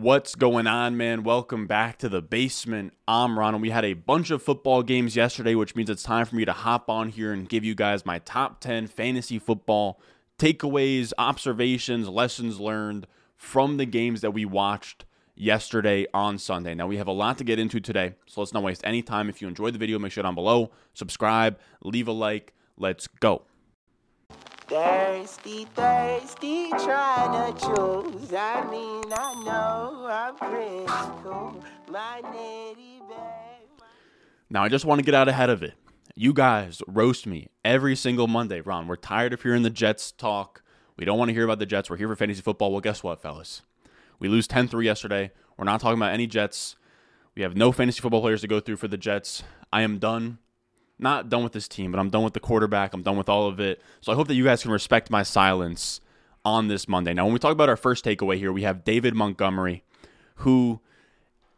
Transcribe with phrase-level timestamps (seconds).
[0.00, 1.24] What's going on, man?
[1.24, 2.94] Welcome back to the basement.
[3.06, 6.24] I'm Ron, and we had a bunch of football games yesterday, which means it's time
[6.24, 10.00] for me to hop on here and give you guys my top 10 fantasy football
[10.38, 16.74] takeaways, observations, lessons learned from the games that we watched yesterday on Sunday.
[16.74, 19.28] Now, we have a lot to get into today, so let's not waste any time.
[19.28, 22.54] If you enjoyed the video, make sure down below, subscribe, leave a like.
[22.78, 23.42] Let's go.
[24.70, 28.32] Thirsty, thirsty, trying to choose.
[28.32, 30.36] I mean, I know I'm
[31.24, 31.64] cool.
[31.90, 33.80] My nitty babe.
[34.48, 35.74] Now, I just want to get out ahead of it.
[36.14, 38.60] You guys roast me every single Monday.
[38.60, 40.62] Ron, we're tired of hearing the Jets talk.
[40.96, 41.90] We don't want to hear about the Jets.
[41.90, 42.70] We're here for fantasy football.
[42.70, 43.62] Well, guess what, fellas?
[44.20, 45.32] We lose 10 3 yesterday.
[45.58, 46.76] We're not talking about any Jets.
[47.34, 49.42] We have no fantasy football players to go through for the Jets.
[49.72, 50.38] I am done.
[51.00, 52.92] Not done with this team, but I'm done with the quarterback.
[52.92, 53.80] I'm done with all of it.
[54.00, 56.00] So I hope that you guys can respect my silence
[56.44, 57.12] on this Monday.
[57.14, 59.82] Now, when we talk about our first takeaway here, we have David Montgomery,
[60.36, 60.80] who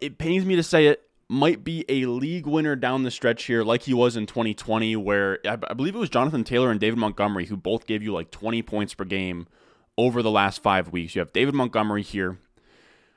[0.01, 3.63] it pains me to say it, might be a league winner down the stretch here,
[3.63, 6.99] like he was in 2020, where I, I believe it was Jonathan Taylor and David
[6.99, 9.47] Montgomery who both gave you like 20 points per game
[9.97, 11.15] over the last five weeks.
[11.15, 12.39] You have David Montgomery here,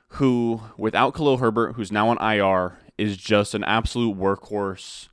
[0.09, 5.09] who, without Khalil Herbert, who's now on IR, is just an absolute workhorse,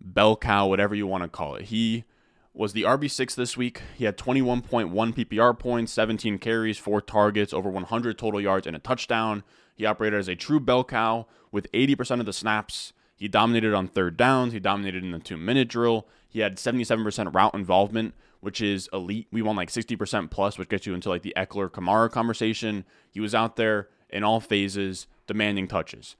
[0.00, 1.66] bell cow, whatever you want to call it.
[1.66, 2.04] He
[2.52, 3.82] was the RB6 this week.
[3.96, 8.78] He had 21.1 PPR points, 17 carries, four targets, over 100 total yards, and a
[8.80, 9.44] touchdown.
[9.74, 12.92] He operated as a true bell cow with 80% of the snaps.
[13.14, 14.52] He dominated on third downs.
[14.52, 16.06] He dominated in the two minute drill.
[16.28, 19.26] He had 77% route involvement, which is elite.
[19.30, 22.84] We won like 60% plus, which gets you into like the Ekeler Kamara conversation.
[23.10, 26.16] He was out there in all phases, demanding touches,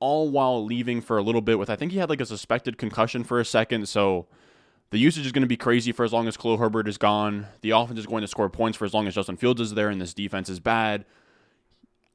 [0.00, 2.78] all while leaving for a little bit with, I think he had like a suspected
[2.78, 3.88] concussion for a second.
[3.88, 4.26] So
[4.90, 7.46] the usage is going to be crazy for as long as Khalil Herbert is gone.
[7.60, 9.90] The offense is going to score points for as long as Justin Fields is there,
[9.90, 11.04] and this defense is bad.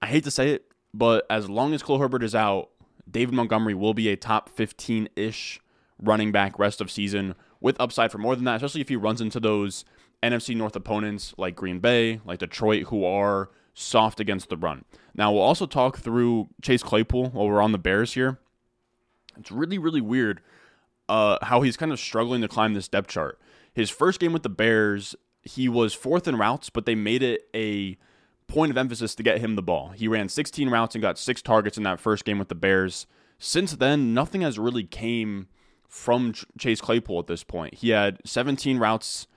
[0.02, 2.70] I hate to say it, but as long as Khalil Herbert is out,
[3.10, 5.60] David Montgomery will be a top 15 ish
[6.02, 9.22] running back rest of season with upside for more than that, especially if he runs
[9.22, 9.86] into those
[10.22, 14.86] NFC North opponents like Green Bay, like Detroit, who are soft against the run.
[15.16, 18.40] Now, we'll also talk through Chase Claypool while we're on the Bears here.
[19.38, 20.42] It's really, really weird
[21.10, 23.40] uh, how he's kind of struggling to climb this depth chart.
[23.74, 27.42] His first game with the Bears, he was fourth in routes, but they made it
[27.56, 27.98] a
[28.48, 29.90] point of emphasis to get him the ball.
[29.90, 33.08] He ran 16 routes and got six targets in that first game with the Bears.
[33.40, 35.48] Since then, nothing has really came
[35.88, 37.76] from Chase Claypool at this point.
[37.76, 39.28] He had 17 routes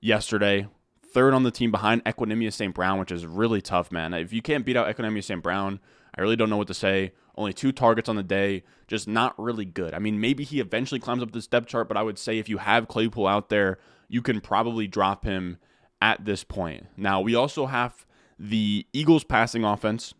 [0.00, 0.68] yesterday,
[1.12, 2.74] third on the team behind Equanimeous St.
[2.74, 4.14] Brown, which is really tough, man.
[4.14, 5.42] If you can't beat out Equanimeous St.
[5.42, 5.80] Brown,
[6.14, 7.12] I really don't know what to say.
[7.36, 9.94] Only two targets on the day, just not really good.
[9.94, 12.48] I mean, maybe he eventually climbs up this depth chart, but I would say if
[12.48, 13.78] you have Claypool out there,
[14.08, 15.56] you can probably drop him
[16.02, 16.86] at this point.
[16.96, 18.04] Now, we also have
[18.38, 20.12] the Eagles passing offense,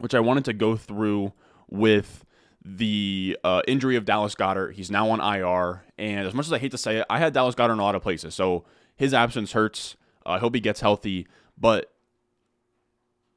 [0.00, 1.32] which I wanted to go through
[1.68, 2.24] with
[2.64, 4.74] the uh, injury of Dallas Goedert.
[4.74, 7.32] He's now on IR, and as much as I hate to say it, I had
[7.32, 8.64] Dallas Goedert in a lot of places, so
[9.00, 9.96] his absence hurts.
[10.26, 11.90] I hope he gets healthy, but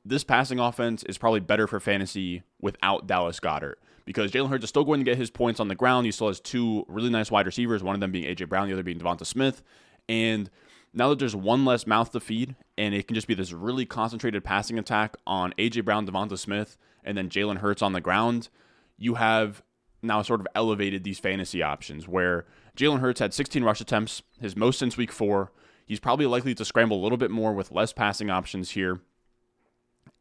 [0.04, 4.70] this passing offense is probably better for fantasy without Dallas Goedert because Jalen Hurts is
[4.70, 6.06] still going to get his points on the ground.
[6.06, 8.74] He still has two really nice wide receivers, one of them being AJ Brown, the
[8.74, 9.64] other being Devonta Smith,
[10.10, 10.50] and
[10.94, 13.86] now that there's one less mouth to feed, and it can just be this really
[13.86, 18.50] concentrated passing attack on AJ Brown, Devonta Smith, and then Jalen Hurts on the ground,
[18.98, 19.64] you have
[20.04, 22.46] now sort of elevated these fantasy options where
[22.78, 25.52] Jalen Hurts had 16 rush attempts, his most since week four.
[25.86, 29.02] He's probably likely to scramble a little bit more with less passing options here.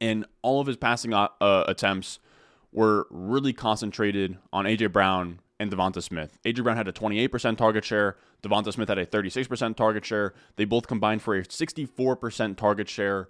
[0.00, 2.18] And all of his passing uh, attempts
[2.72, 6.38] were really concentrated on AJ Brown and Devonta Smith.
[6.44, 8.16] AJ Brown had a 28% target share.
[8.42, 10.34] Devonta Smith had a 36% target share.
[10.56, 13.28] They both combined for a 64% target share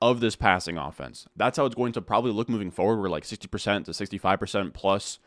[0.00, 1.26] of this passing offense.
[1.36, 3.00] That's how it's going to probably look moving forward.
[3.00, 5.18] We're like 60% to 65% plus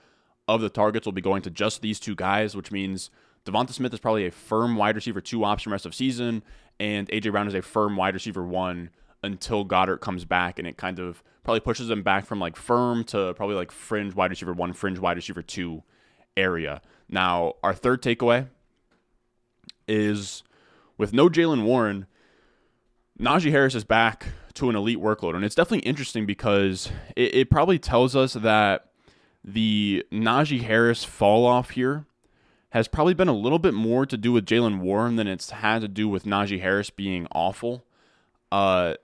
[0.47, 3.09] of the targets will be going to just these two guys, which means
[3.45, 6.43] Devonta Smith is probably a firm wide receiver two option rest of season,
[6.79, 8.89] and AJ Brown is a firm wide receiver one
[9.23, 13.03] until Goedert comes back, and it kind of probably pushes them back from like firm
[13.05, 15.83] to probably like fringe wide receiver one, fringe wide receiver two
[16.35, 16.81] area.
[17.09, 18.47] Now, our third takeaway
[19.87, 20.43] is
[20.97, 22.05] with no Jaylen Warren,
[23.19, 25.35] Najee Harris is back to an elite workload.
[25.35, 28.89] And it's definitely interesting because it, it probably tells us that
[29.47, 32.05] the Najee Harris fall off here
[32.71, 35.81] has probably been a little bit more to do with Jaylen Warren than it's had
[35.81, 37.85] to do with Najee Harris being awful.
[38.51, 38.95] Uh,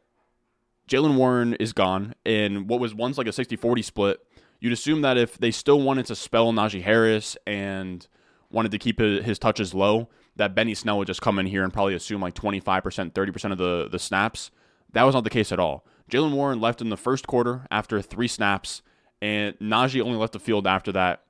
[0.87, 4.19] Jaylen Warren is gone, and what was once like a 60 40 split
[4.63, 8.07] you'd assume that if they still wanted to spell Najee Harris and
[8.49, 10.07] wanted to keep his touches low,
[10.37, 13.57] that Benny Snell would just come in here and probably assume like 25%, 30% of
[13.57, 14.51] the, the snaps.
[14.93, 15.85] That was not the case at all.
[16.09, 18.81] Jaylen Warren left in the first quarter after three snaps,
[19.23, 21.21] and Najee only left the field after that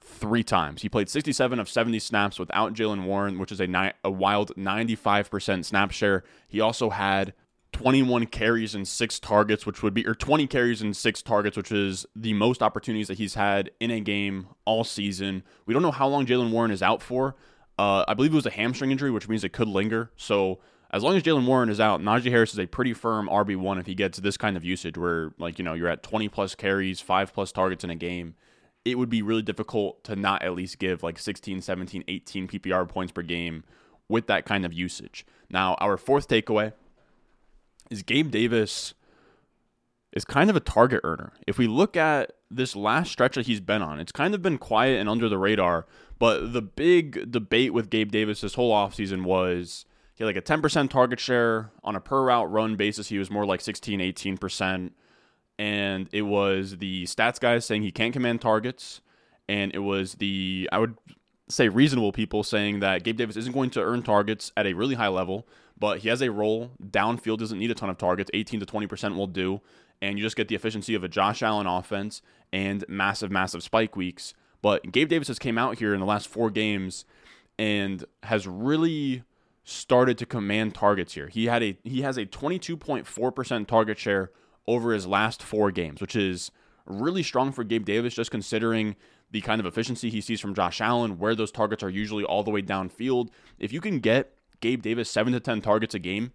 [0.00, 0.82] three times.
[0.82, 4.52] He played 67 of 70 snaps without Jaylen Warren, which is a, ni- a wild
[4.56, 6.24] 95% snap share.
[6.48, 7.32] He also had
[7.70, 11.70] 21 carries and six targets, which would be, or 20 carries and six targets, which
[11.70, 15.44] is the most opportunities that he's had in a game all season.
[15.66, 17.36] We don't know how long Jaylen Warren is out for.
[17.78, 20.10] Uh, I believe it was a hamstring injury, which means it could linger.
[20.16, 20.58] So
[20.92, 23.86] as long as Jaylen Warren is out, Najee Harris is a pretty firm RB1 if
[23.86, 27.00] he gets this kind of usage where, like, you know, you're at 20 plus carries,
[27.00, 28.34] five plus targets in a game.
[28.84, 32.88] It would be really difficult to not at least give like 16, 17, 18 PPR
[32.88, 33.62] points per game
[34.08, 35.24] with that kind of usage.
[35.48, 36.72] Now, our fourth takeaway
[37.90, 38.94] is Gabe Davis
[40.12, 41.32] is kind of a target earner.
[41.46, 44.58] If we look at this last stretch that he's been on, it's kind of been
[44.58, 45.86] quiet and under the radar.
[46.18, 49.84] But the big debate with Gabe Davis this whole offseason was
[50.20, 53.08] he had like a 10% target share on a per route run basis.
[53.08, 54.90] He was more like 16, 18%.
[55.58, 59.00] And it was the stats guys saying he can't command targets.
[59.48, 60.98] And it was the, I would
[61.48, 64.94] say, reasonable people saying that Gabe Davis isn't going to earn targets at a really
[64.94, 66.72] high level, but he has a role.
[66.84, 68.30] Downfield doesn't need a ton of targets.
[68.34, 69.62] 18 to 20% will do.
[70.02, 72.20] And you just get the efficiency of a Josh Allen offense
[72.52, 74.34] and massive, massive spike weeks.
[74.60, 77.06] But Gabe Davis has came out here in the last four games
[77.58, 79.22] and has really
[79.64, 81.28] started to command targets here.
[81.28, 84.30] He had a he has a 22.4% target share
[84.66, 86.50] over his last four games, which is
[86.86, 88.96] really strong for Gabe Davis, just considering
[89.30, 92.42] the kind of efficiency he sees from Josh Allen, where those targets are usually all
[92.42, 93.28] the way downfield.
[93.58, 96.32] If you can get Gabe Davis seven to ten targets a game,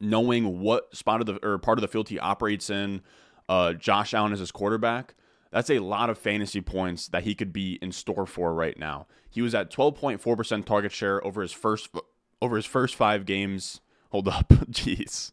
[0.00, 3.02] knowing what spot of the or part of the field he operates in,
[3.48, 5.14] uh, Josh Allen is his quarterback.
[5.50, 9.08] That's a lot of fantasy points that he could be in store for right now.
[9.28, 11.88] He was at 12.4% target share over his first
[12.42, 13.80] over his first 5 games.
[14.10, 14.48] Hold up.
[14.70, 15.32] Jeez.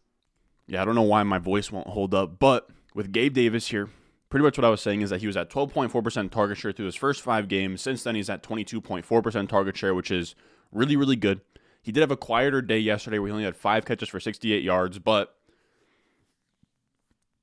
[0.68, 3.90] Yeah, I don't know why my voice won't hold up, but with Gabe Davis here,
[4.30, 6.88] pretty much what I was saying is that he was at 12.4% target share through
[6.88, 7.82] his first 5 games.
[7.82, 10.36] Since then he's at 22.4% target share, which is
[10.72, 11.42] really really good.
[11.82, 14.62] He did have a quieter day yesterday where he only had 5 catches for 68
[14.62, 15.36] yards, but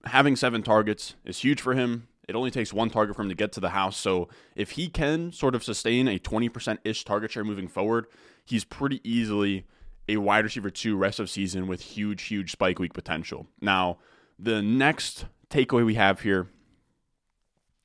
[0.05, 2.09] having 7 targets is huge for him.
[2.29, 3.97] It only takes one target for him to get to the house.
[3.97, 8.07] So if he can sort of sustain a 20% ish target share moving forward,
[8.45, 9.67] he's pretty easily
[10.09, 13.47] a wide receiver two rest of season with huge, huge spike week potential.
[13.61, 13.99] Now,
[14.39, 16.49] the next takeaway we have here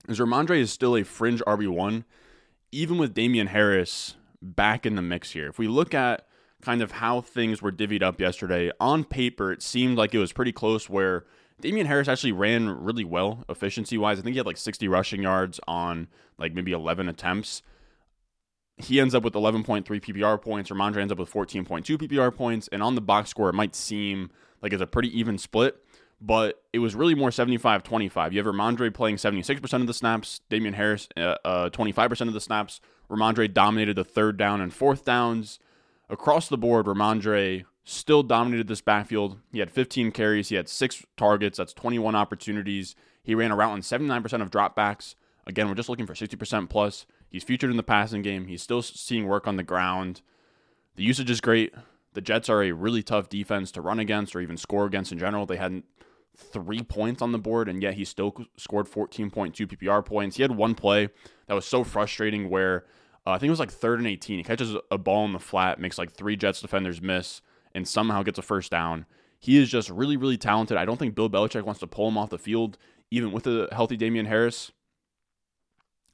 [0.08, 2.04] is Rhamondre is still a fringe RB1,
[2.72, 5.48] even with Damien Harris back in the mix here.
[5.48, 6.26] If we look at
[6.62, 10.34] kind of how things were divvied up yesterday, on paper, it seemed like it was
[10.34, 11.26] pretty close where
[11.62, 14.20] Damien Harris actually ran really well efficiency wise.
[14.20, 16.08] I think he had like 60 rushing yards on
[16.38, 17.62] like maybe 11 attempts.
[18.78, 20.70] He ends up with 11.3 PPR points.
[20.70, 22.70] Rhamondre ends up with 14.2 PPR points.
[22.70, 25.84] And on the box score, it might seem like it's a pretty even split,
[26.22, 28.34] but it was really more 75 25.
[28.34, 32.42] You have Rhamondre playing 76% of the snaps, Damien Harris uh, uh, 25% of the
[32.42, 32.80] snaps.
[33.10, 35.60] Rhamondre dominated the third down and fourth downs.
[36.10, 39.38] Across the board, Rhamondre still dominated this backfield.
[39.52, 42.96] He had 15 carries, he had six targets, that's 21 opportunities.
[43.24, 45.16] He ran a route on 79% of dropbacks.
[45.48, 47.06] Again, we're just looking for 60% plus.
[47.30, 48.48] He's featured in the passing game.
[48.48, 50.22] He's still seeing work on the ground.
[50.96, 51.74] The usage is great.
[52.14, 55.20] The Jets are a really tough defense to run against or even score against in
[55.20, 55.46] general.
[55.46, 55.84] They had
[56.36, 60.38] three points on the board, and yet he still scored 14.2 PPR points.
[60.38, 61.10] He had one play
[61.48, 62.86] that was so frustrating where
[63.26, 64.38] uh, I think it was like third and 18.
[64.38, 67.42] He catches a ball in the flat, makes like three Jets defenders miss,
[67.80, 69.06] and somehow gets a first down.
[69.40, 70.76] He is just really, really talented.
[70.76, 72.78] I don't think Bill Belichick wants to pull him off the field,
[73.10, 74.74] even with a healthy Damien Harris.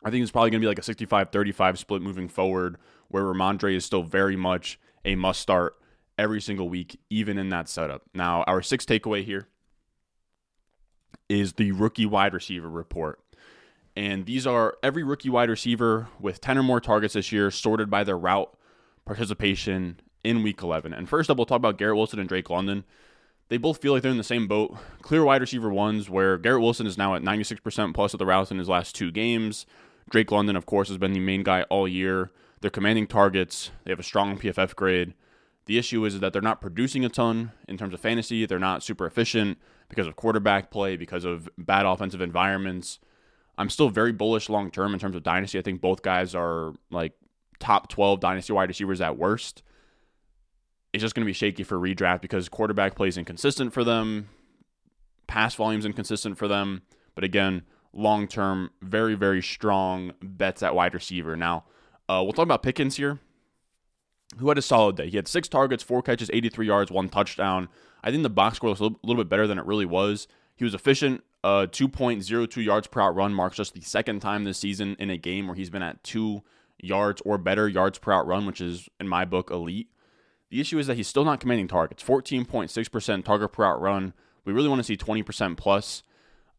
[0.03, 3.23] I think it's probably going to be like a 65 35 split moving forward, where
[3.23, 5.75] Rhamondre is still very much a must start
[6.19, 8.03] every single week, even in that setup.
[8.13, 9.47] Now, our sixth takeaway here
[11.27, 13.19] is the rookie wide receiver report.
[13.95, 17.89] And these are every rookie wide receiver with 10 or more targets this year, sorted
[17.89, 18.55] by their route
[19.03, 20.93] participation in week 11.
[20.93, 22.83] And first up, we'll talk about Garrett Wilson and Drake London.
[23.47, 24.75] They both feel like they're in the same boat.
[25.01, 28.51] Clear wide receiver ones, where Garrett Wilson is now at 96% plus of the routes
[28.51, 29.65] in his last two games.
[30.09, 32.31] Drake London, of course, has been the main guy all year.
[32.61, 33.69] They're commanding targets.
[33.83, 35.13] They have a strong PFF grade.
[35.67, 38.45] The issue is that they're not producing a ton in terms of fantasy.
[38.45, 39.57] They're not super efficient
[39.89, 42.99] because of quarterback play, because of bad offensive environments.
[43.57, 45.57] I'm still very bullish long term in terms of dynasty.
[45.57, 47.13] I think both guys are like
[47.59, 49.63] top 12 dynasty wide receivers at worst.
[50.95, 54.29] It's just going to be shaky for redraft because quarterback plays inconsistent for them,
[55.27, 56.83] pass volume's inconsistent for them.
[57.15, 61.35] But again, long term, very, very strong bets at wide receiver.
[61.35, 61.65] Now,
[62.07, 63.19] uh, we'll talk about Pickens here,
[64.37, 65.09] who had a solid day.
[65.09, 67.67] He had six targets, four catches, 83 yards, one touchdown.
[68.01, 70.29] I think the box score was a little, bit better than it really was.
[70.55, 71.25] He was efficient.
[71.43, 75.17] Uh, 2.02 yards per route run marks just the second time this season in a
[75.17, 76.41] game where he's been at two
[76.79, 79.89] yards or better yards per route run, which is in my book elite.
[80.49, 82.03] The issue is that he's still not commanding targets.
[82.03, 84.13] 14.6% target per route run.
[84.45, 86.03] We really want to see 20% plus.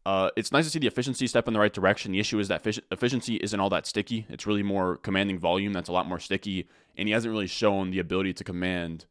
[0.05, 2.13] Uh, it's nice to see the efficiency step in the right direction.
[2.13, 4.25] The issue is that efficiency isn't all that sticky.
[4.29, 7.91] It's really more commanding volume that's a lot more sticky, and he hasn't really shown
[7.91, 9.05] the ability to command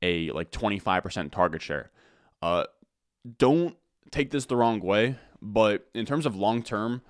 [0.00, 1.90] a like 25% target share.
[2.40, 2.64] Uh,
[3.36, 3.76] don't
[4.10, 7.02] take this the wrong way, but in terms of long term,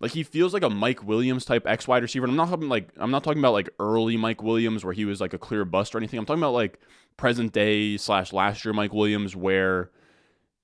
[0.00, 2.24] like he feels like a Mike Williams type X wide receiver.
[2.24, 5.04] And I'm not talking like I'm not talking about like early Mike Williams where he
[5.04, 6.18] was like a clear bust or anything.
[6.18, 6.80] I'm talking about like
[7.16, 9.90] present day slash last year Mike Williams where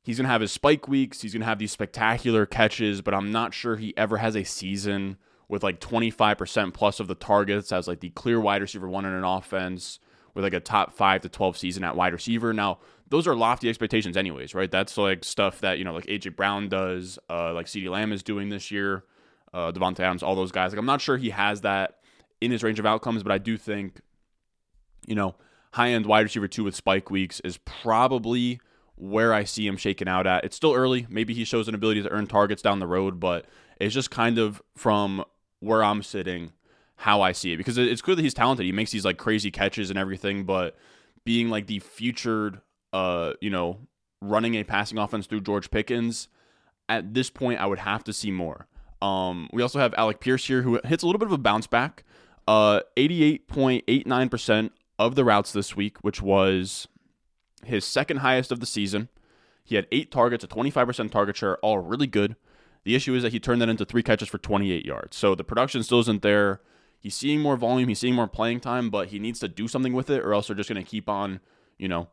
[0.03, 1.21] he's gonna have his spike weeks.
[1.21, 5.19] He's gonna have these spectacular catches, but I'm not sure he ever has a season
[5.49, 9.13] with like 25% plus of the targets as like the clear wide receiver one in
[9.13, 10.01] an offense
[10.35, 12.53] with like a top five to 12 season at wide receiver.
[12.53, 12.79] Now,
[13.09, 14.71] those are lofty expectations, anyways, right?
[14.71, 18.23] That's like stuff that, you know, like AJ Brown does, uh, like CeeDee Lamb is
[18.23, 19.05] doing this year,
[19.57, 20.73] uh, Davante Adams, all those guys.
[20.73, 21.97] Like, I'm not sure he has that
[22.43, 24.01] in his range of outcomes, but I do think,
[25.07, 25.35] you know,
[25.73, 28.61] high end wide receiver two with spike weeks is probably
[28.97, 30.45] where I see him shaking out at.
[30.45, 31.07] It's still early.
[31.09, 33.47] Maybe he shows an ability to earn targets down the road, but
[33.81, 35.25] it's just kind of from
[35.61, 36.53] where I'm sitting,
[36.97, 37.57] how I see it.
[37.57, 38.67] Because it's clear that he's talented.
[38.67, 40.77] He makes these like crazy catches and everything, but
[41.25, 42.61] being like the featured,
[42.93, 43.79] uh, you know,
[44.21, 46.29] running a passing offense through George Pickens,
[46.91, 48.67] at this point, I would have to see more.
[49.07, 51.67] Um, we also have Alec Pierce here, who hits a little bit of a bounce
[51.67, 52.03] back.
[52.49, 56.89] Uh, 88.89% of the routes this week, which was
[57.65, 59.09] his second highest of the season.
[59.65, 62.37] He had eight targets, a 25% target share, all really good.
[62.85, 65.17] The issue is that he turned that into three catches for 28 yards.
[65.17, 66.61] So the production still isn't there.
[67.01, 69.93] He's seeing more volume, he's seeing more playing time, but he needs to do something
[69.93, 71.41] with it, or else they're just going to keep on,
[71.79, 72.09] you know,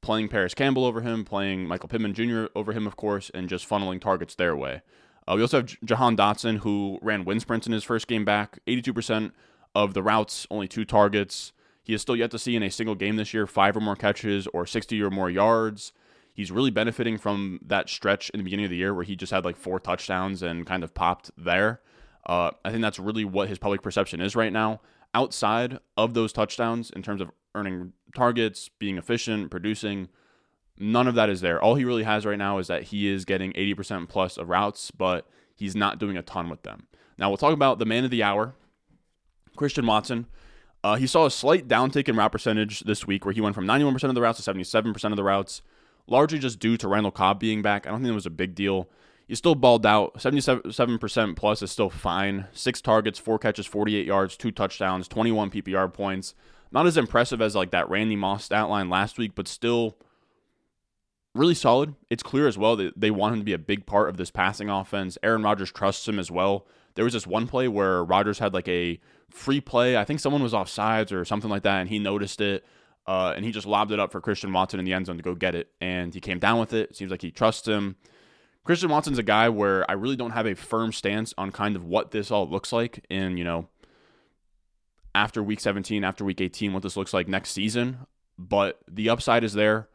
[0.00, 2.46] playing Parris Campbell over him, playing Michael Pittman Jr.
[2.54, 4.82] over him, of course, and just funneling targets their way.
[5.28, 8.58] Uh, we also have Jahan Dotson, who ran wind sprints in his first game back,
[8.66, 9.32] 82%
[9.74, 11.52] of the routes, only two targets.
[11.82, 13.94] He is still yet to see in a single game this year five or more
[13.94, 15.92] catches or 60 or more yards.
[16.32, 19.32] He's really benefiting from that stretch in the beginning of the year where he just
[19.32, 21.82] had like four touchdowns and kind of popped there.
[22.24, 24.80] Uh, I think that's really what his public perception is right now.
[25.12, 30.08] Outside of those touchdowns, in terms of earning targets, being efficient, producing,
[30.78, 31.60] none of that is there.
[31.60, 34.90] All he really has right now is that he is getting 80% plus of routes,
[34.90, 36.86] but he's not doing a ton with them.
[37.18, 38.54] Now we'll talk about the man of the hour,
[39.56, 40.26] Christian Watson.
[40.84, 43.66] Uh, he saw a slight downtick in route percentage this week, where he went from
[43.66, 45.62] 91% of the routes to 77% of the routes,
[46.06, 47.86] largely just due to Randall Cobb being back.
[47.86, 48.88] I don't think it was a big deal.
[49.26, 50.14] He still balled out.
[50.14, 52.46] 77% plus is still fine.
[52.52, 56.34] Six targets, four catches, 48 yards, two touchdowns, 21 PPR points.
[56.70, 59.96] Not as impressive as like that Randy Moss stat line last week, but still
[61.34, 61.94] really solid.
[62.10, 64.30] It's clear as well that they want him to be a big part of this
[64.30, 65.18] passing offense.
[65.22, 66.66] Aaron Rodgers trusts him as well.
[66.94, 68.98] There was this one play where Rodgers had like a
[69.30, 69.96] free play.
[69.96, 72.64] I think someone was off sides or something like that, and he noticed it.
[73.06, 75.22] Uh, and he just lobbed it up for Christian Watson in the end zone to
[75.22, 75.70] go get it.
[75.80, 76.94] And he came down with it.
[76.94, 77.96] Seems like he trusts him.
[78.64, 81.86] Christian Watson's a guy where I really don't have a firm stance on kind of
[81.86, 83.66] what this all looks like in, you know,
[85.14, 88.00] after week 17, after week 18, what this looks like next season.
[88.38, 89.88] But the upside is there.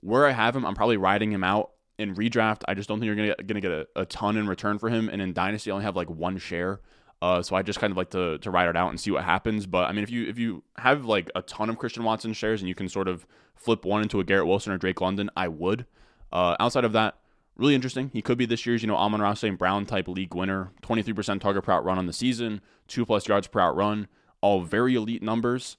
[0.00, 2.62] Where I have him, I'm probably riding him out in redraft.
[2.66, 5.08] I just don't think you're gonna gonna get a, a ton in return for him.
[5.08, 6.80] And in dynasty, I only have like one share.
[7.22, 9.24] Uh, so I just kind of like to to ride it out and see what
[9.24, 9.66] happens.
[9.66, 12.62] But I mean, if you if you have like a ton of Christian Watson shares
[12.62, 15.48] and you can sort of flip one into a Garrett Wilson or Drake London, I
[15.48, 15.84] would.
[16.32, 17.18] Uh, outside of that,
[17.56, 18.10] really interesting.
[18.14, 19.58] He could be this year's you know Amon-Ra St.
[19.58, 20.72] Brown type league winner.
[20.80, 23.76] Twenty three percent target per route run on the season, two plus yards per route
[23.76, 24.08] run,
[24.40, 25.76] all very elite numbers.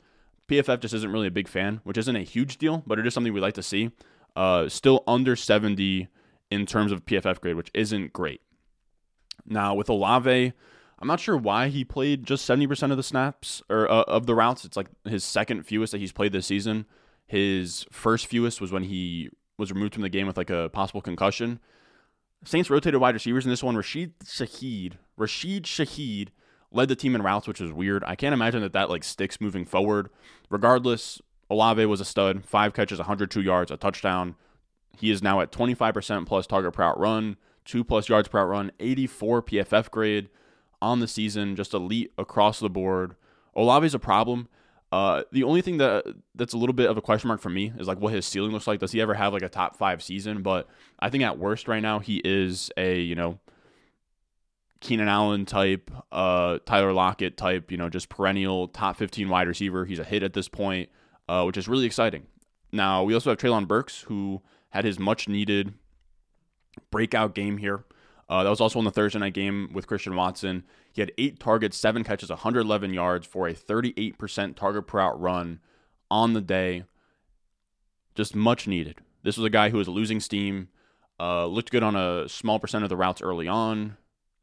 [0.48, 3.13] PFF just isn't really a big fan, which isn't a huge deal, but it is
[3.13, 3.92] something we like to see.
[4.36, 6.08] Uh, still under 70
[6.50, 8.42] in terms of PFF grade, which isn't great.
[9.46, 10.54] Now with Olave,
[11.00, 14.36] I'm not sure why he played just 70% of the snaps or uh, of the
[14.36, 14.66] routes.
[14.66, 16.86] It's like his second fewest that he's played this season.
[17.26, 21.02] His first fewest was when he was removed from the game with like a possible
[21.02, 21.60] concussion.
[22.44, 23.76] Saints rotated wide receivers in this one.
[23.76, 26.30] Rashid Shaheed, Rashid Shaheed
[26.72, 28.04] led the team in routes, which is weird.
[28.06, 30.10] I can't imagine that that like sticks moving forward.
[30.50, 32.46] Regardless, Olave was a stud.
[32.46, 34.36] Five catches, 102 yards, a touchdown.
[34.98, 38.50] He is now at 25% plus target per route run, two plus yards per route
[38.50, 40.29] run, 84 PFF grade
[40.81, 43.15] on the season, just elite across the board.
[43.53, 44.48] Olave's a problem.
[44.93, 46.05] Uh, the only thing that
[46.36, 48.51] that's a little bit of a question mark for me is like what his ceiling
[48.51, 48.79] looks like.
[48.79, 50.41] Does he ever have like a top five season?
[50.41, 50.67] But
[51.00, 53.39] I think at worst right now he is a you know
[54.79, 59.86] Keenan Allen type, uh, Tyler Lockett type, you know, just perennial top 15 wide receiver.
[59.86, 60.89] He's a hit at this point,
[61.32, 62.28] uh, which is really exciting.
[62.74, 65.74] Now, we also have Treylon Burks, who had his much needed
[66.92, 67.86] breakout game here.
[68.28, 70.64] Uh, that was also in the Thursday night game with Christian Watson.
[70.92, 75.62] He had eight targets, seven catches, 111 yards for a 38% target per route run
[76.10, 76.84] on the day.
[78.14, 78.98] Just much needed.
[79.24, 80.68] This was a guy who was losing steam,
[81.18, 83.96] uh, looked good on a small percent of the routes early on,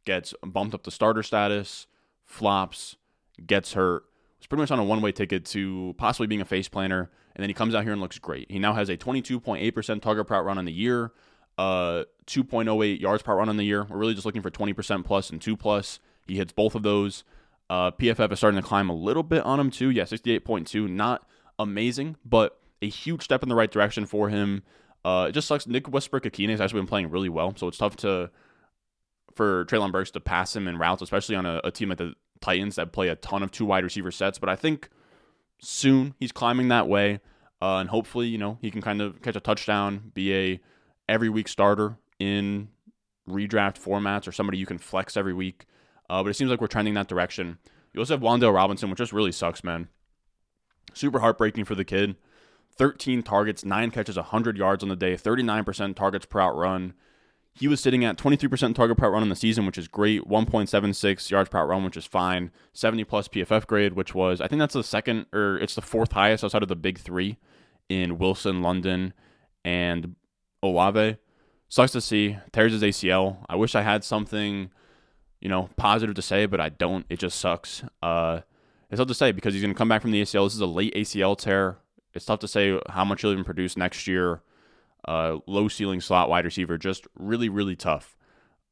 [0.06, 1.86] gets bumped up to starter status,
[2.24, 2.96] flops,
[3.46, 4.04] gets hurt.
[4.38, 7.42] Was pretty much on a one way ticket to possibly being a face planner, and
[7.42, 8.50] then he comes out here and looks great.
[8.50, 11.12] He now has a 22.8% target per route run on the year,
[11.56, 13.84] uh, 2.08 yards per run on the year.
[13.84, 15.98] We're really just looking for 20% plus and two plus.
[16.26, 17.24] He hits both of those.
[17.68, 19.90] Uh, PFF is starting to climb a little bit on him too.
[19.90, 21.26] Yeah, 68.2, not
[21.58, 24.62] amazing, but a huge step in the right direction for him.
[25.04, 25.66] Uh, it just sucks.
[25.66, 28.30] Nick Westbrook-Ikhine has actually been playing really well, so it's tough to
[29.34, 32.76] for Treylon Burks to pass him in routes, especially on a, a team the Titans
[32.76, 34.38] that play a ton of two wide receiver sets.
[34.38, 34.88] But I think
[35.60, 37.20] soon he's climbing that way,
[37.60, 40.60] uh, and hopefully, you know, he can kind of catch a touchdown, be a
[41.08, 42.68] every week starter in
[43.28, 45.66] redraft formats or somebody you can flex every week.
[46.08, 47.58] Uh, but it seems like we're trending that direction.
[47.92, 49.88] You also have Wan'Dale Robinson, which just really sucks, man.
[50.94, 52.16] Super heartbreaking for the kid.
[52.76, 56.94] 13 targets, 9 catches, 100 yards on the day, 39% targets per route run.
[57.58, 60.28] He was sitting at 23% target per run in the season, which is great.
[60.28, 62.52] 1.76 yards per run, which is fine.
[62.72, 66.12] 70 plus PFF grade, which was, I think that's the second, or it's the fourth
[66.12, 67.36] highest outside of the big three
[67.88, 69.12] in Wilson, London,
[69.64, 70.14] and
[70.62, 71.16] Olave.
[71.68, 72.38] Sucks to see.
[72.52, 73.38] Tears his ACL.
[73.48, 74.70] I wish I had something,
[75.40, 77.06] you know, positive to say, but I don't.
[77.10, 77.82] It just sucks.
[78.00, 78.42] Uh,
[78.88, 80.46] it's tough to say because he's going to come back from the ACL.
[80.46, 81.78] This is a late ACL tear.
[82.14, 84.42] It's tough to say how much he'll even produce next year.
[85.08, 88.14] Uh, low ceiling slot wide receiver, just really, really tough.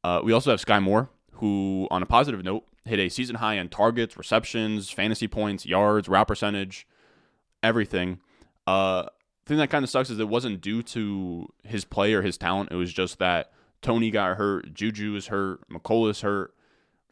[0.03, 3.55] Uh, we also have Sky Moore, who, on a positive note, hit a season high
[3.55, 6.85] in targets, receptions, fantasy points, yards, route percentage,
[7.63, 8.19] everything.
[8.67, 9.05] Uh,
[9.47, 12.71] thing that kind of sucks is it wasn't due to his play or his talent.
[12.71, 13.51] It was just that
[13.81, 16.53] Toney got hurt, Juju is hurt, Mecole is hurt.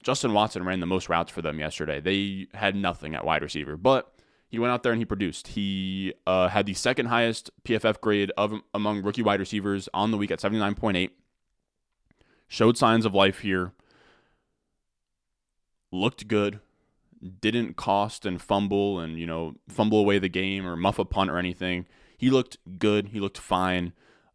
[0.03, 2.00] Justin Watson ran the most routes for them yesterday.
[2.00, 4.14] They had nothing at wide receiver, but
[4.47, 5.49] he went out there and he produced.
[5.49, 10.17] He uh, had the second highest PFF grade of among rookie wide receivers on the
[10.17, 11.10] week at 79.8.
[12.47, 13.73] Showed signs of life here.
[15.91, 16.60] Looked good.
[17.41, 21.31] Didn't cost and fumble and, you know, fumble away the game or muff a punt
[21.31, 21.88] or anything.
[22.17, 23.10] He looked good.
[23.10, 23.93] He looked fine.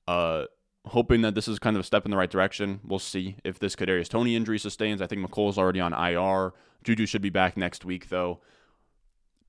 [0.08, 0.46] Uh,
[0.86, 2.80] hoping that this is kind of a step in the right direction.
[2.84, 5.00] We'll see if this Kadarius Toney injury sustains.
[5.00, 6.52] I think Mecole's already on IR.
[6.82, 8.40] Juju should be back next week though.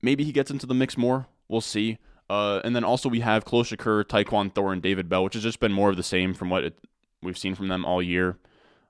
[0.02, 1.26] Maybe he gets into the mix more.
[1.48, 1.98] We'll see.
[2.28, 5.60] Uh, and then also we have Khalil Shakir, Tyquan Thornton, David Bell, which has just
[5.60, 6.78] been more of the same from what it,
[7.22, 8.38] we've seen from them all year.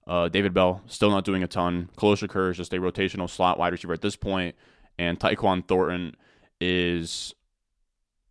[0.07, 1.91] Uh, David Bell still not doing a ton.
[1.99, 4.57] Khalil is just a rotational slot wide receiver at this point,
[4.99, 6.17] and Tyquan Thornton
[6.61, 7.35] is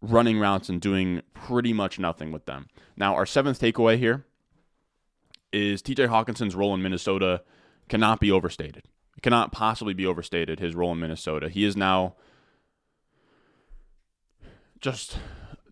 [0.02, 2.68] running routes and doing pretty much nothing with them.
[2.98, 4.26] Now, our seventh takeaway here
[5.54, 7.44] is TJ Hockenson's role in Minnesota
[7.90, 8.84] cannot be overstated.
[9.18, 11.50] It cannot possibly be overstated, his role in Minnesota.
[11.50, 12.16] He is now
[14.82, 15.18] just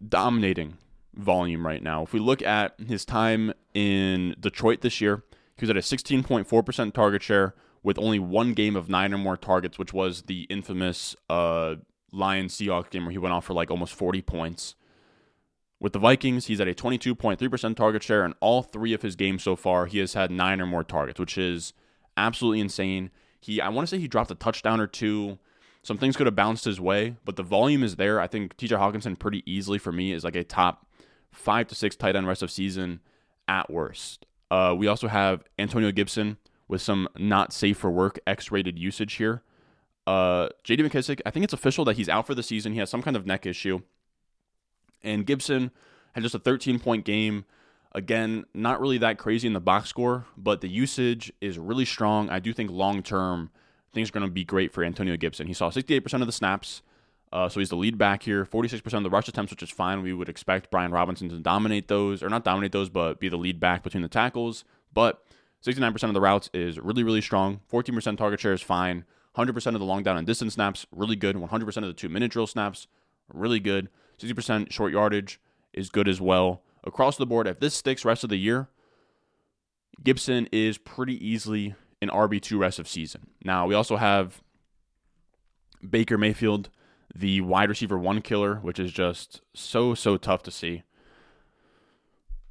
[0.07, 0.77] dominating
[1.15, 2.03] volume right now.
[2.03, 5.23] If we look at his time in Detroit this year,
[5.57, 9.35] he was at a 16.4% target share with only one game of nine or more
[9.35, 11.75] targets, which was the infamous uh,
[12.11, 14.75] Lions Seahawks game where he went off for like almost 40 points.
[15.81, 19.43] With the Vikings, he's at a 22.3% target share, and all three of his games
[19.43, 21.73] so far, he has had nine or more targets, which is
[22.17, 23.11] absolutely insane.
[23.39, 25.39] He, I want to say he dropped a touchdown or two.
[25.83, 28.19] Some things could have bounced his way, but the volume is there.
[28.19, 30.85] I think TJ Hockenson pretty easily for me is like a top
[31.31, 32.99] five to six tight end rest of season
[33.47, 34.25] at worst.
[34.51, 36.37] Uh, we also have Antonio Gibson
[36.67, 39.43] with some not safe for work X rated usage here.
[40.05, 42.73] Uh, JD McKissic, I think it's official that he's out for the season.
[42.73, 43.81] He has some kind of neck issue.
[45.03, 45.71] And Gibson
[46.13, 47.45] had just a 13 point game.
[47.93, 52.29] Again, not really that crazy in the box score, but the usage is really strong.
[52.29, 53.49] I do think long term,
[53.93, 55.47] things are going to be great for Antonio Gibson.
[55.47, 56.81] He saw 68% of the snaps,
[57.31, 58.45] uh, so he's the lead back here.
[58.45, 60.01] 46% of the rush attempts, which is fine.
[60.01, 63.37] We would expect Brian Robinson to dominate those, or not dominate those, but be the
[63.37, 64.63] lead back between the tackles.
[64.93, 65.23] But
[65.65, 67.61] 69% of the routes is really, really strong.
[67.71, 69.05] 14% target share is fine.
[69.37, 71.35] 100% of the long down and distance snaps, really good.
[71.35, 72.87] 100% of the two minute drill snaps,
[73.31, 73.89] really good.
[74.19, 75.39] 60% short yardage
[75.73, 76.63] is good as well.
[76.83, 78.69] Across the board, if this sticks rest of the year,
[80.03, 83.27] Gibson is pretty easily an RB2 rest of season.
[83.43, 84.41] Now, we also have
[85.87, 86.69] Baker Mayfield,
[87.13, 90.83] the wide receiver one killer, which is just so, so tough to see.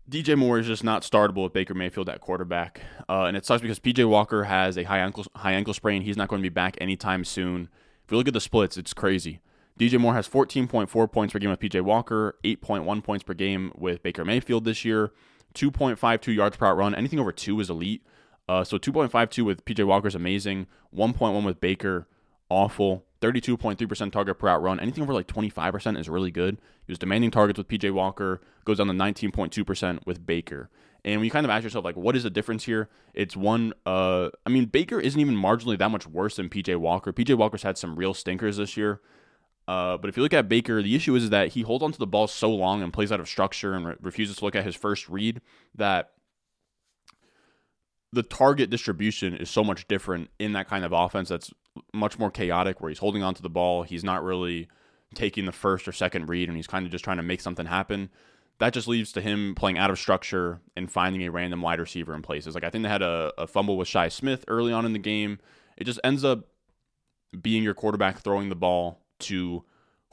[0.08, 2.80] DJ Moore is just not startable with Baker Mayfield at quarterback,
[3.10, 6.00] uh, and it sucks because PJ Walker has a high ankle high ankle sprain.
[6.00, 7.68] He's not going to be back anytime soon.
[8.06, 9.40] If you look at the splits, it's crazy.
[9.78, 14.02] DJ Moore has 14.4 points per game with PJ Walker, 8.1 points per game with
[14.02, 15.12] Baker Mayfield this year,
[15.54, 16.94] 2.52 yards per route run.
[16.94, 18.02] Anything over two is elite.
[18.48, 20.66] Uh, so 2.52 with PJ Walker is amazing.
[20.96, 22.08] 1.1 with Baker,
[22.48, 23.04] awful.
[23.20, 24.80] 32.3% target per route run.
[24.80, 26.56] Anything over like 25% is really good.
[26.86, 30.70] He was demanding targets with PJ Walker, goes down to 19.2% with Baker.
[31.04, 32.88] And when you kind of ask yourself, like, what is the difference here?
[33.14, 37.12] It's one, uh, I mean, Baker isn't even marginally that much worse than PJ Walker.
[37.12, 39.00] PJ Walker's had some real stinkers this year.
[39.66, 42.06] Uh, but if you look at Baker, the issue is that he holds onto the
[42.06, 44.74] ball so long and plays out of structure and re- refuses to look at his
[44.74, 45.40] first read
[45.74, 46.12] that
[48.12, 51.52] the target distribution is so much different in that kind of offense that's
[51.92, 54.68] much more chaotic where he's holding onto the ball he's not really
[55.14, 57.66] taking the first or second read and he's kind of just trying to make something
[57.66, 58.10] happen.
[58.58, 62.14] That just leads to him playing out of structure and finding a random wide receiver
[62.14, 62.54] in places.
[62.54, 64.98] Like i think they had a, a fumble with Shi Smith early on in the
[64.98, 65.38] game.
[65.76, 66.48] It just ends up
[67.40, 69.64] being your quarterback throwing the ball to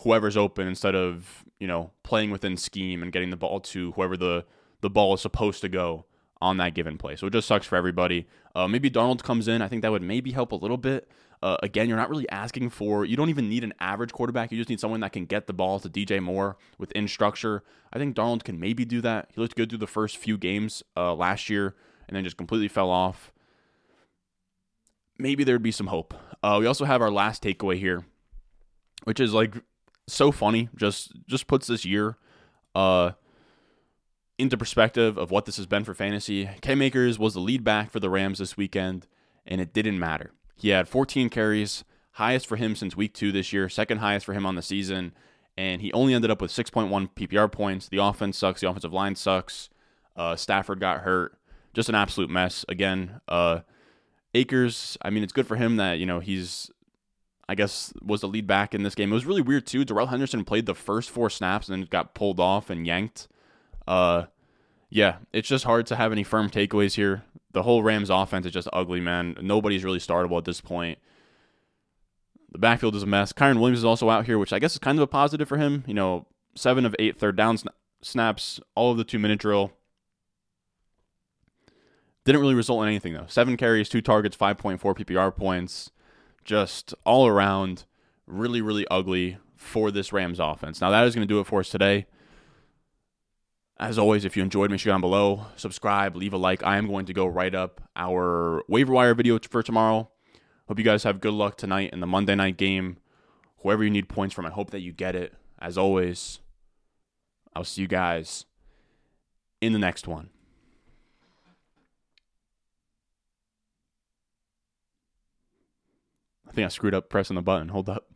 [0.01, 4.17] whoever's open instead of you know playing within scheme and getting the ball to whoever
[4.17, 4.45] the
[4.81, 6.05] the ball is supposed to go
[6.41, 7.15] on that given play.
[7.15, 8.27] So it just sucks for everybody.
[8.53, 9.61] Uh, maybe Darnold comes in.
[9.61, 11.09] I think that would maybe help a little bit.
[11.41, 14.51] Uh, again, you're not really asking for, you don't even need an average quarterback.
[14.51, 17.63] You just need someone that can get the ball to DJ Moore within structure.
[17.93, 19.29] I think Darnold can maybe do that.
[19.33, 21.75] He looked good through the first few games uh, last year
[22.07, 23.31] and then just completely fell off.
[25.17, 26.13] Maybe there'd be some hope.
[26.41, 28.05] Uh, we also have our last takeaway here,
[29.03, 29.55] which is like
[30.07, 30.69] so funny.
[30.75, 32.17] Just just puts this year
[32.75, 33.11] uh,
[34.37, 37.91] into perspective of what this has been for fantasy, Cam Akers was the lead back
[37.91, 39.07] for the Rams this weekend,
[39.45, 40.31] and it didn't matter.
[40.55, 44.33] He had 14 carries, highest for him since week two this year, second highest for
[44.33, 45.13] him on the season,
[45.57, 47.87] and he only ended up with 6.1 PPR points.
[47.87, 49.69] The offense sucks, the offensive line sucks.
[50.15, 51.37] Uh, Stafford got hurt,
[51.73, 52.65] just an absolute mess.
[52.67, 53.61] Again, uh,
[54.33, 56.69] Akers, I mean, it's good for him that you know he's
[57.47, 59.11] I guess was the lead back in this game.
[59.11, 59.85] It was really weird too.
[59.85, 63.27] Darrell Henderson played the first four snaps and then got pulled off and yanked.
[63.87, 64.25] Uh,
[64.89, 67.23] yeah, it's just hard to have any firm takeaways here.
[67.51, 69.35] The whole Rams offense is just ugly, man.
[69.41, 70.99] Nobody's really startable at this point.
[72.51, 73.33] The backfield is a mess.
[73.33, 75.57] Kyren Williams is also out here, which I guess is kind of a positive for
[75.57, 75.83] him.
[75.87, 77.57] You know, seven of eight third down
[78.01, 79.71] snaps, all of the two minute drill.
[82.23, 83.25] Didn't really result in anything though.
[83.27, 85.91] Seven carries, two targets, 5.4 PPR points.
[86.43, 87.85] Just all around
[88.27, 90.81] really, really ugly for this Rams offense.
[90.81, 92.05] Now, that is going to do it for us today.
[93.77, 96.63] As always, if you enjoyed, make sure down below, subscribe, leave a like.
[96.63, 100.09] I am going to go write up our waiver wire video for tomorrow.
[100.67, 102.97] Hope you guys have good luck tonight in the Monday night game.
[103.63, 105.33] Whoever you need points from, I hope that you get it.
[105.59, 106.39] As always,
[107.53, 108.45] I'll see you guys
[109.59, 110.29] in the next one.
[116.47, 117.67] I think I screwed up pressing the button.
[117.69, 118.14] Hold up.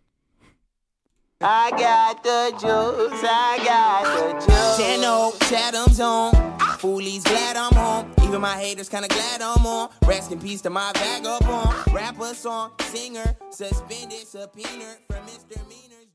[1.41, 4.78] I got the juice, I got the juice.
[4.78, 6.34] Channel, Chatham's on.
[6.80, 8.13] Foolies glad I'm home.
[8.23, 9.89] Even my haters kinda glad I'm on.
[10.06, 11.93] Rest in peace to my vagabond.
[11.93, 14.97] Rapper song, singer, suspended, subpoena.
[15.10, 16.09] Meaner's dream.